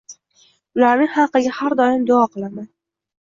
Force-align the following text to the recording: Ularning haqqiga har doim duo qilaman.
Ularning 0.79 1.11
haqqiga 1.17 1.53
har 1.57 1.77
doim 1.81 2.07
duo 2.11 2.25
qilaman. 2.37 2.65